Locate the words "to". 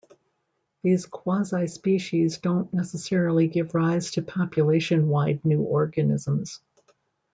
4.13-4.23